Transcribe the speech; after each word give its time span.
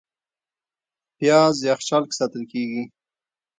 پیاز 1.17 1.55
یخچال 1.69 2.03
کې 2.09 2.15
ساتل 2.19 2.43
کېږي 2.51 2.83